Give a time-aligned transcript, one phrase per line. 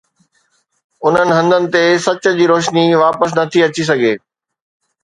[1.07, 4.13] انهن هنڌن تي سج جي روشني واپس نٿي اچي سگهي.